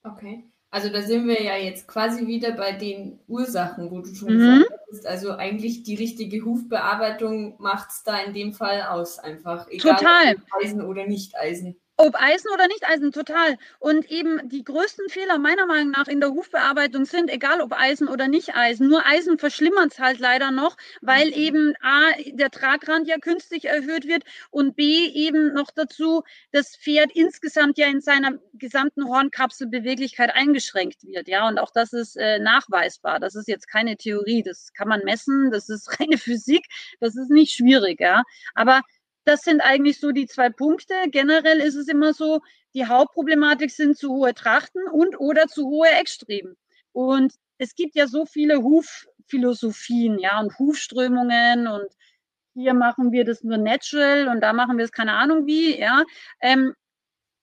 [0.03, 0.45] Okay.
[0.71, 4.59] Also da sind wir ja jetzt quasi wieder bei den Ursachen, wo du schon mhm.
[4.59, 5.07] gesagt hast.
[5.07, 9.69] Also eigentlich die richtige Hufbearbeitung macht es da in dem Fall aus, einfach.
[9.69, 10.35] Egal Total.
[10.35, 11.77] ob Eisen oder nicht Eisen.
[11.97, 13.57] Ob Eisen oder nicht Eisen, total.
[13.79, 18.09] Und eben die größten Fehler meiner Meinung nach in der Hufbearbeitung sind, egal ob Eisen
[18.09, 21.35] oder nicht Eisen, nur Eisen verschlimmert es halt leider noch, weil mhm.
[21.35, 27.13] eben A, der Tragrand ja künstlich erhöht wird und B, eben noch dazu das Pferd
[27.15, 31.29] insgesamt ja in seiner gesamten Hornkapselbeweglichkeit eingeschränkt wird.
[31.29, 33.21] Ja, und auch das ist äh, nachweisbar.
[33.21, 36.67] Das ist jetzt keine Theorie, das kann man messen, das ist reine Physik,
[36.99, 38.01] das ist nicht schwierig.
[38.01, 38.25] Ja,
[38.57, 38.83] aber
[39.25, 40.95] das sind eigentlich so die zwei Punkte.
[41.11, 42.41] Generell ist es immer so,
[42.75, 46.57] die Hauptproblematik sind zu hohe Trachten und oder zu hohe Eckstreben.
[46.93, 51.87] Und es gibt ja so viele Hufphilosophien, ja, und Hufströmungen und
[52.55, 56.05] hier machen wir das nur natural und da machen wir es keine Ahnung wie, ja.
[56.41, 56.75] Ähm,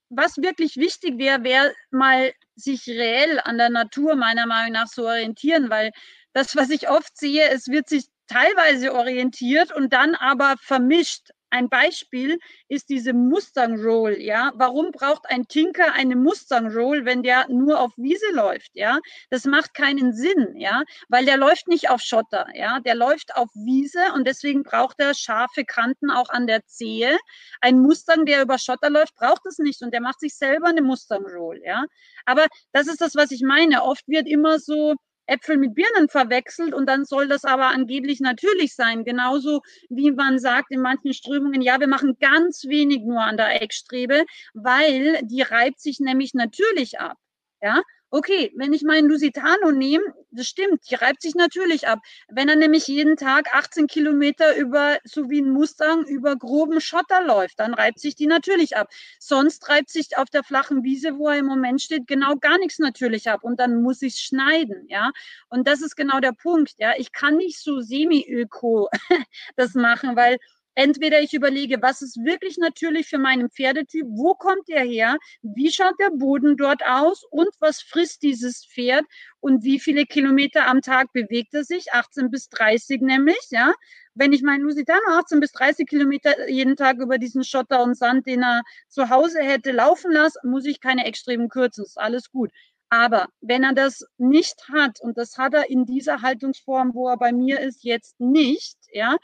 [0.10, 5.06] was wirklich wichtig wäre, wäre mal sich reell an der Natur meiner Meinung nach zu
[5.06, 5.92] orientieren, weil
[6.34, 11.30] das, was ich oft sehe, es wird sich teilweise orientiert und dann aber vermischt.
[11.52, 14.52] Ein Beispiel ist diese Mustang Roll, ja.
[14.56, 19.00] Warum braucht ein Tinker eine Mustang Roll, wenn der nur auf Wiese läuft, ja?
[19.30, 22.80] Das macht keinen Sinn, ja, weil der läuft nicht auf Schotter, ja.
[22.80, 27.18] Der läuft auf Wiese und deswegen braucht er scharfe Kanten auch an der Zehe.
[27.60, 30.82] Ein Mustang, der über Schotter läuft, braucht es nicht und der macht sich selber eine
[30.82, 31.84] Mustang Roll, ja.
[32.26, 33.84] Aber das ist das, was ich meine.
[33.84, 34.96] Oft wird immer so
[35.32, 39.04] Äpfel mit Birnen verwechselt und dann soll das aber angeblich natürlich sein.
[39.04, 43.62] Genauso wie man sagt in manchen Strömungen, ja, wir machen ganz wenig nur an der
[43.62, 47.18] Eckstrebe, weil die reibt sich nämlich natürlich ab.
[47.62, 52.00] Ja, okay, wenn ich meinen Lusitano nehme, das stimmt, die reibt sich natürlich ab.
[52.30, 57.26] Wenn er nämlich jeden Tag 18 Kilometer über, so wie ein Mustang, über groben Schotter
[57.26, 58.90] läuft, dann reibt sich die natürlich ab.
[59.20, 62.80] Sonst reibt sich auf der flachen Wiese, wo er im Moment steht, genau gar nichts
[62.80, 63.44] natürlich ab.
[63.44, 65.12] Und dann muss ich schneiden, ja.
[65.50, 66.94] Und das ist genau der Punkt, ja.
[66.98, 68.90] Ich kann nicht so semi-öko
[69.56, 70.38] das machen, weil
[70.76, 75.70] Entweder ich überlege, was ist wirklich natürlich für meinen Pferdetyp, wo kommt der her, wie
[75.70, 79.04] schaut der Boden dort aus und was frisst dieses Pferd
[79.42, 83.74] und wie viele Kilometer am Tag bewegt er sich, 18 bis 30 nämlich, ja.
[84.14, 88.28] Wenn ich meinen Lusitano 18 bis 30 Kilometer jeden Tag über diesen Schotter und Sand,
[88.28, 92.52] den er zu Hause hätte, laufen lassen, muss ich keine Extremen kürzen, ist alles gut.
[92.90, 97.18] Aber wenn er das nicht hat, und das hat er in dieser Haltungsform, wo er
[97.18, 99.16] bei mir ist, jetzt nicht, ja,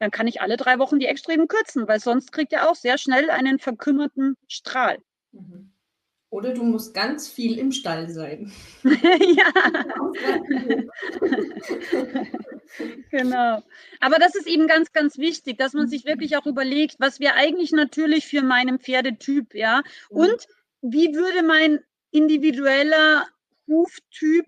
[0.00, 2.98] dann kann ich alle drei Wochen die Extremen kürzen, weil sonst kriegt er auch sehr
[2.98, 4.98] schnell einen verkümmerten Strahl.
[5.30, 5.70] Mhm.
[6.30, 8.52] Oder du musst ganz viel im Stall sein.
[8.82, 9.52] ja.
[13.10, 13.62] genau.
[13.98, 17.34] Aber das ist eben ganz, ganz wichtig, dass man sich wirklich auch überlegt, was wäre
[17.34, 19.82] eigentlich natürlich für meinen Pferdetyp, ja?
[20.08, 20.46] Und
[20.82, 21.80] wie würde mein
[22.12, 23.26] individueller
[23.66, 24.46] Huftyp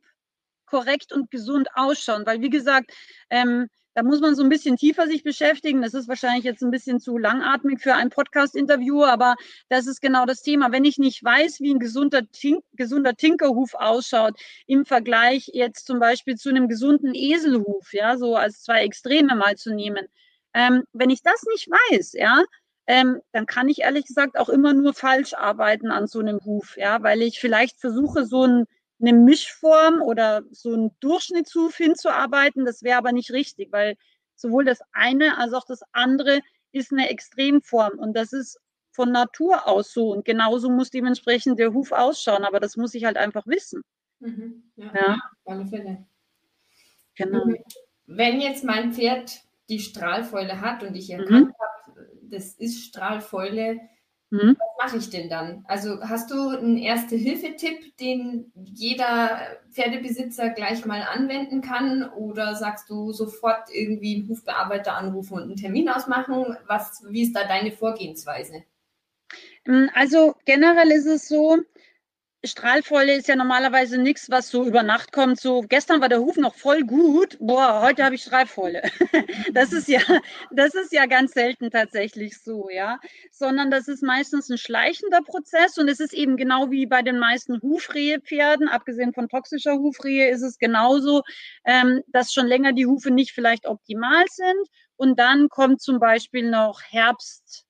[0.67, 2.25] korrekt und gesund ausschauen.
[2.27, 2.93] Weil, wie gesagt,
[3.29, 5.83] ähm, da muss man so ein bisschen tiefer sich beschäftigen.
[5.83, 9.37] Das ist wahrscheinlich jetzt ein bisschen zu langatmig für ein Podcast-Interview, aber
[9.68, 10.72] das ist genau das Thema.
[10.72, 15.98] Wenn ich nicht weiß, wie ein gesunder, Tink gesunder Tinkerhuf ausschaut, im Vergleich jetzt zum
[15.98, 20.07] Beispiel zu einem gesunden Eselhuf, ja, so als zwei Extreme mal zu nehmen.
[20.55, 22.42] Ähm, wenn ich das nicht weiß, ja,
[22.87, 26.76] ähm, dann kann ich ehrlich gesagt auch immer nur falsch arbeiten an so einem Huf,
[26.76, 28.66] ja, weil ich vielleicht versuche, so ein
[29.03, 32.65] eine Mischform oder so ein Durchschnittshuf hinzuarbeiten.
[32.65, 33.97] Das wäre aber nicht richtig, weil
[34.37, 36.41] sowohl das eine als auch das andere
[36.73, 38.59] ist eine Extremform und das ist
[38.93, 43.05] von Natur aus so und genauso muss dementsprechend der Huf ausschauen, aber das muss ich
[43.05, 43.83] halt einfach wissen.
[44.21, 44.71] Mhm.
[44.77, 45.19] Ja, ja.
[45.45, 46.07] alle Fälle.
[47.17, 47.45] Genau.
[48.07, 51.55] Wenn jetzt mein Pferd die Strahlfäule hat und ich erkannt mhm.
[51.87, 53.81] habe, das ist Strahlfäule,
[54.33, 54.57] Mhm.
[54.59, 55.62] Was mache ich denn dann?
[55.68, 62.09] Also hast du einen Erste-Hilfe-Tipp, den jeder Pferdebesitzer gleich mal anwenden kann?
[62.16, 66.57] Oder sagst du sofort irgendwie einen Hufbearbeiter anrufen und einen Termin ausmachen?
[66.66, 68.64] Was, wie ist da deine Vorgehensweise?
[69.66, 71.59] Ähm, also generell ist es so,
[72.44, 75.38] Strahlfäule ist ja normalerweise nichts, was so über Nacht kommt.
[75.40, 78.83] So gestern war der Huf noch voll gut, boah, heute habe ich Strahlfäule.
[79.52, 80.00] Das ist ja,
[80.50, 82.98] das ist ja ganz selten tatsächlich so, ja.
[83.31, 87.18] Sondern das ist meistens ein schleichender Prozess und es ist eben genau wie bei den
[87.18, 91.22] meisten Hufrehepferden, abgesehen von toxischer Hufrehe, ist es genauso,
[91.64, 96.50] ähm, dass schon länger die Hufe nicht vielleicht optimal sind und dann kommt zum Beispiel
[96.50, 97.66] noch Herbst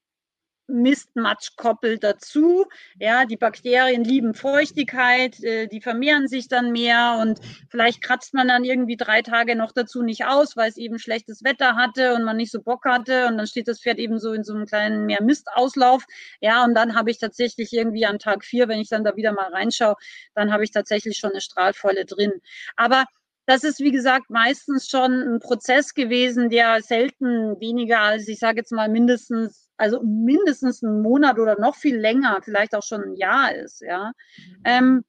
[0.73, 2.67] Mistmatschkoppel dazu.
[2.99, 8.49] Ja, die Bakterien lieben Feuchtigkeit, äh, die vermehren sich dann mehr und vielleicht kratzt man
[8.49, 12.25] dann irgendwie drei Tage noch dazu nicht aus, weil es eben schlechtes Wetter hatte und
[12.25, 14.67] man nicht so Bock hatte und dann steht das Pferd eben so in so einem
[14.67, 16.05] kleinen mehr Mistauslauf.
[16.41, 19.33] Ja, und dann habe ich tatsächlich irgendwie am Tag vier, wenn ich dann da wieder
[19.33, 19.97] mal reinschaue,
[20.35, 22.33] dann habe ich tatsächlich schon eine Strahlfäule drin.
[22.77, 23.05] Aber
[23.47, 28.59] das ist, wie gesagt, meistens schon ein Prozess gewesen, der selten weniger als, ich sage
[28.59, 33.17] jetzt mal, mindestens also mindestens einen Monat oder noch viel länger, vielleicht auch schon ein
[33.17, 34.13] Jahr ist, ja.
[34.37, 34.63] Mhm.
[34.65, 35.05] Ähm,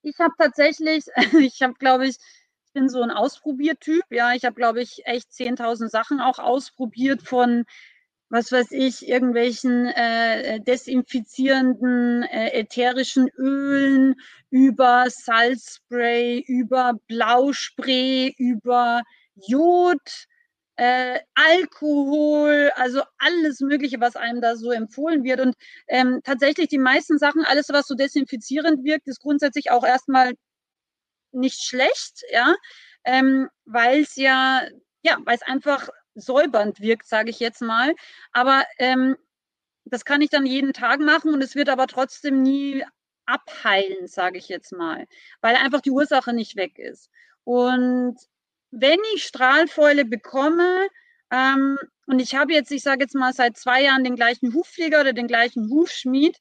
[0.00, 1.04] ich habe tatsächlich,
[1.38, 2.16] ich habe, glaube ich,
[2.66, 4.32] ich bin so ein Ausprobiertyp, ja.
[4.32, 7.66] Ich habe, glaube ich, echt 10.000 Sachen auch ausprobiert von
[8.30, 14.16] was weiß ich, irgendwelchen äh, desinfizierenden äh, ätherischen Ölen,
[14.50, 19.02] über Salzspray, über Blauspray, über
[19.46, 20.26] Jod,
[20.76, 25.40] äh, Alkohol, also alles Mögliche, was einem da so empfohlen wird.
[25.40, 25.54] Und
[25.88, 30.32] ähm, tatsächlich die meisten Sachen, alles, was so desinfizierend wirkt, ist grundsätzlich auch erstmal
[31.32, 32.54] nicht schlecht, ja,
[33.04, 34.62] ähm, weil es ja,
[35.02, 37.94] ja, weil es einfach säubernd wirkt, sage ich jetzt mal.
[38.32, 39.16] Aber ähm,
[39.84, 42.84] das kann ich dann jeden Tag machen und es wird aber trotzdem nie
[43.26, 45.06] abheilen, sage ich jetzt mal,
[45.40, 47.10] weil einfach die Ursache nicht weg ist.
[47.44, 48.16] Und
[48.76, 50.88] wenn ich Strahlfäule bekomme,
[51.30, 55.00] ähm, und ich habe jetzt, ich sage jetzt mal, seit zwei Jahren den gleichen Hufpfleger
[55.00, 56.36] oder den gleichen Hufschmied,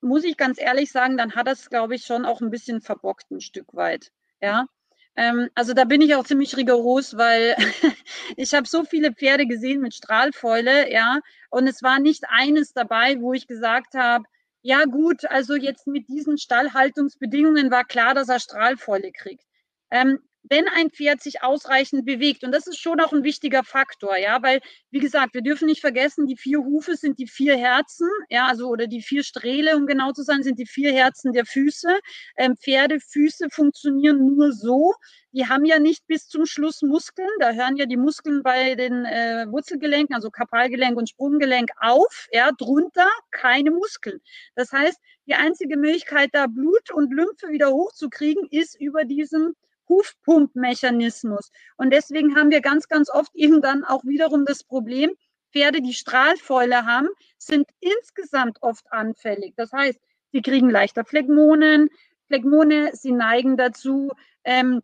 [0.00, 3.30] muss ich ganz ehrlich sagen, dann hat das, glaube ich, schon auch ein bisschen verbockt,
[3.30, 4.10] ein Stück weit.
[4.40, 4.66] Ja.
[5.14, 7.56] Ähm, also da bin ich auch ziemlich rigoros, weil
[8.36, 13.20] ich habe so viele Pferde gesehen mit Strahlfäule, ja, und es war nicht eines dabei,
[13.20, 14.24] wo ich gesagt habe,
[14.62, 19.44] ja gut, also jetzt mit diesen Stallhaltungsbedingungen war klar, dass er Strahlfäule kriegt.
[19.90, 24.16] Ähm, wenn ein Pferd sich ausreichend bewegt, und das ist schon auch ein wichtiger Faktor,
[24.16, 28.08] ja, weil, wie gesagt, wir dürfen nicht vergessen, die vier Hufe sind die vier Herzen,
[28.28, 31.46] ja, also, oder die vier Strähle, um genau zu sein, sind die vier Herzen der
[31.46, 31.98] Füße.
[32.36, 34.94] Ähm, Pferdefüße funktionieren nur so,
[35.32, 39.04] die haben ja nicht bis zum Schluss Muskeln, da hören ja die Muskeln bei den
[39.04, 44.20] äh, Wurzelgelenken, also Kapalgelenk und Sprunggelenk auf, ja, drunter keine Muskeln.
[44.54, 49.54] Das heißt, die einzige Möglichkeit, da Blut und Lymphe wieder hochzukriegen, ist über diesen
[49.92, 51.50] Hufpumpmechanismus.
[51.76, 55.12] Und deswegen haben wir ganz, ganz oft eben dann auch wiederum das Problem,
[55.52, 59.52] Pferde, die Strahlfäule haben, sind insgesamt oft anfällig.
[59.56, 60.00] Das heißt,
[60.32, 61.90] sie kriegen leichter Phlegmonen.
[62.28, 64.12] Phlegmone, sie neigen dazu,
[64.44, 64.80] ähm,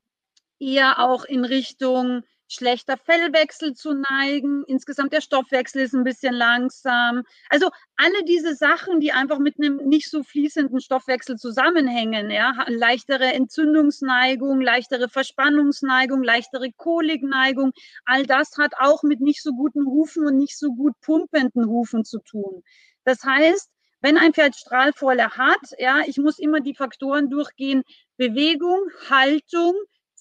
[0.59, 4.65] eher auch in Richtung schlechter Fellwechsel zu neigen.
[4.67, 7.23] Insgesamt der Stoffwechsel ist ein bisschen langsam.
[7.49, 13.33] Also alle diese Sachen, die einfach mit einem nicht so fließenden Stoffwechsel zusammenhängen, ja, leichtere
[13.33, 17.73] Entzündungsneigung, leichtere Verspannungsneigung, leichtere Kolikneigung,
[18.05, 22.05] all das hat auch mit nicht so guten Hufen und nicht so gut pumpenden Hufen
[22.05, 22.63] zu tun.
[23.05, 27.83] Das heißt, wenn ein Pferd Strahlfäule hat, ja, ich muss immer die Faktoren durchgehen,
[28.17, 28.81] Bewegung,
[29.11, 29.75] Haltung,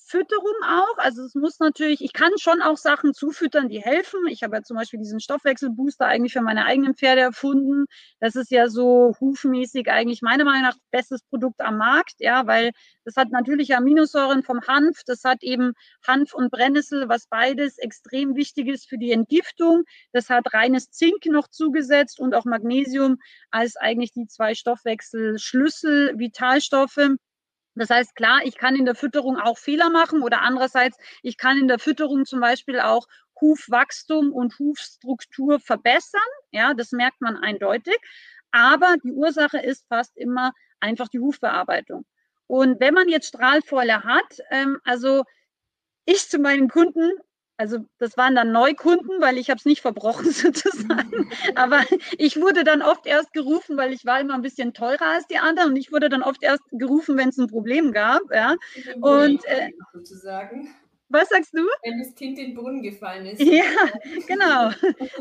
[0.07, 0.97] Fütterung auch.
[0.97, 4.25] Also es muss natürlich, ich kann schon auch Sachen zufüttern, die helfen.
[4.29, 7.85] Ich habe ja zum Beispiel diesen Stoffwechselbooster eigentlich für meine eigenen Pferde erfunden.
[8.19, 12.71] Das ist ja so hufmäßig eigentlich meiner Meinung nach bestes Produkt am Markt, ja, weil
[13.03, 15.73] das hat natürliche Aminosäuren vom Hanf, das hat eben
[16.07, 19.83] Hanf und Brennnessel, was beides extrem wichtig ist für die Entgiftung.
[20.13, 23.17] Das hat reines Zink noch zugesetzt und auch Magnesium
[23.51, 27.17] als eigentlich die zwei Stoffwechselschlüssel, Vitalstoffe.
[27.77, 31.57] Das heißt, klar, ich kann in der Fütterung auch Fehler machen oder andererseits, ich kann
[31.57, 33.07] in der Fütterung zum Beispiel auch
[33.39, 36.21] Hufwachstum und Hufstruktur verbessern.
[36.51, 37.97] Ja, das merkt man eindeutig.
[38.51, 42.05] Aber die Ursache ist fast immer einfach die Hufbearbeitung.
[42.47, 45.23] Und wenn man jetzt Strahlfäule hat, ähm, also
[46.05, 47.11] ich zu meinen Kunden
[47.57, 51.29] also das waren dann Neukunden, weil ich habe es nicht verbrochen sozusagen.
[51.55, 51.81] Aber
[52.17, 55.39] ich wurde dann oft erst gerufen, weil ich war immer ein bisschen teurer als die
[55.39, 58.21] anderen und ich wurde dann oft erst gerufen, wenn es ein Problem gab.
[58.31, 58.55] Ja.
[59.01, 60.69] Und äh, sozusagen.
[61.09, 61.65] Was sagst du?
[61.83, 63.41] Wenn das Kind in den Brunnen gefallen ist.
[63.41, 63.63] Ja,
[64.27, 64.71] genau.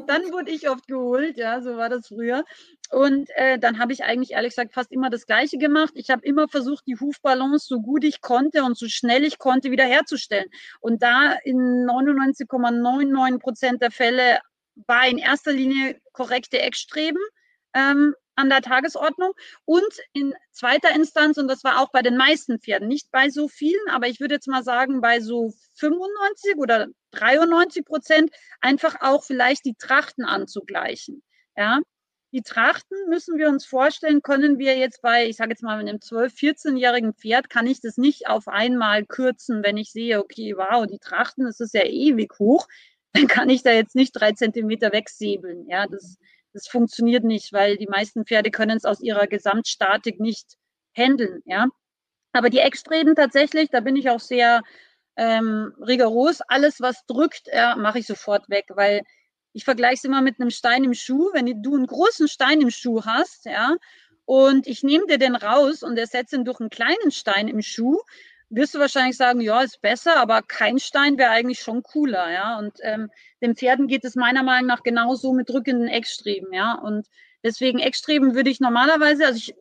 [0.07, 2.45] Dann wurde ich oft geholt, ja, so war das früher.
[2.91, 5.93] Und äh, dann habe ich eigentlich ehrlich gesagt fast immer das Gleiche gemacht.
[5.95, 9.71] Ich habe immer versucht, die Hufbalance so gut ich konnte und so schnell ich konnte
[9.71, 10.49] wiederherzustellen.
[10.81, 14.41] Und da in 99,99 Prozent der Fälle
[14.87, 17.21] war in erster Linie korrekte Eckstreben.
[17.75, 19.33] Ähm, an der Tagesordnung
[19.65, 23.49] und in zweiter Instanz, und das war auch bei den meisten Pferden, nicht bei so
[23.49, 29.25] vielen, aber ich würde jetzt mal sagen, bei so 95 oder 93 Prozent einfach auch
[29.25, 31.23] vielleicht die Trachten anzugleichen.
[31.57, 31.81] Ja,
[32.33, 35.89] die Trachten müssen wir uns vorstellen, können wir jetzt bei, ich sage jetzt mal, mit
[35.89, 40.55] einem 12-, 14-jährigen Pferd, kann ich das nicht auf einmal kürzen, wenn ich sehe, okay,
[40.55, 42.69] wow, die Trachten, das ist ja ewig hoch,
[43.15, 45.67] dann kann ich da jetzt nicht drei Zentimeter wegsäbeln.
[45.69, 46.19] Ja, das,
[46.57, 50.57] das funktioniert nicht, weil die meisten Pferde können es aus ihrer Gesamtstatik nicht
[50.97, 51.67] handeln, ja.
[52.33, 54.63] Aber die Eckstreben tatsächlich, da bin ich auch sehr
[55.17, 56.41] ähm, rigoros.
[56.49, 59.03] Alles, was drückt, ja, mache ich sofort weg, weil
[59.53, 61.31] ich vergleiche es immer mit einem Stein im Schuh.
[61.35, 63.77] Wenn du einen großen Stein im Schuh hast, ja,
[64.25, 68.01] und ich nehme dir den raus und ersetze ihn durch einen kleinen Stein im Schuh,
[68.49, 72.59] wirst du wahrscheinlich sagen, ja, ist besser, aber kein Stein wäre eigentlich schon cooler, ja.
[72.59, 73.11] Und ähm,
[73.43, 76.75] den Pferden geht es meiner Meinung nach genauso mit drückenden Eckstreben, ja.
[76.75, 77.07] Und
[77.43, 79.55] deswegen Eckstreben würde ich normalerweise, also ich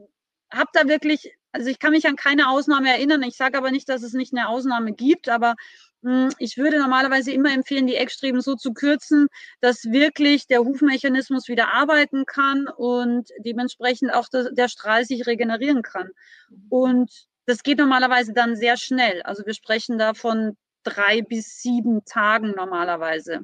[0.53, 3.23] habe da wirklich, also ich kann mich an keine Ausnahme erinnern.
[3.23, 5.55] Ich sage aber nicht, dass es nicht eine Ausnahme gibt, aber
[6.01, 9.27] mh, hm, ich würde normalerweise immer empfehlen, die Eckstreben so zu kürzen,
[9.61, 15.81] dass wirklich der Hufmechanismus wieder arbeiten kann und dementsprechend auch das, der Strahl sich regenerieren
[15.81, 16.09] kann.
[16.69, 17.11] Und
[17.45, 19.21] das geht normalerweise dann sehr schnell.
[19.23, 23.41] Also wir sprechen da von drei bis sieben Tagen normalerweise.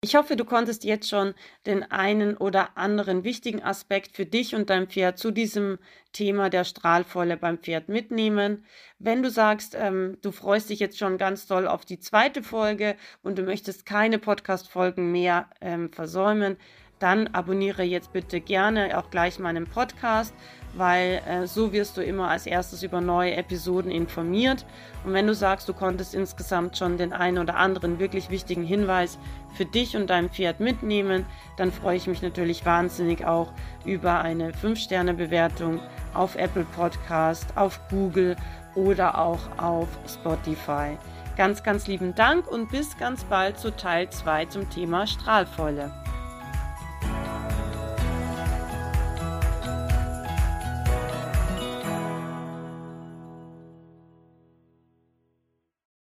[0.00, 1.34] Ich hoffe, du konntest jetzt schon
[1.66, 5.78] den einen oder anderen wichtigen Aspekt für dich und dein Pferd zu diesem
[6.12, 8.64] Thema der Strahlfäule beim Pferd mitnehmen.
[9.00, 12.96] Wenn du sagst, ähm, du freust dich jetzt schon ganz doll auf die zweite Folge
[13.24, 16.58] und du möchtest keine Podcast-Folgen mehr ähm, versäumen,
[17.00, 20.32] dann abonniere jetzt bitte gerne auch gleich meinen Podcast,
[20.74, 24.64] weil äh, so wirst du immer als erstes über neue Episoden informiert.
[25.04, 29.18] Und wenn du sagst, du konntest insgesamt schon den einen oder anderen wirklich wichtigen Hinweis
[29.54, 31.26] für dich und dein Pferd mitnehmen,
[31.56, 33.52] dann freue ich mich natürlich wahnsinnig auch
[33.84, 35.80] über eine 5-Sterne-Bewertung
[36.14, 38.36] auf Apple Podcast, auf Google
[38.74, 40.96] oder auch auf Spotify.
[41.36, 45.92] Ganz, ganz lieben Dank und bis ganz bald zu Teil 2 zum Thema Strahlfäule.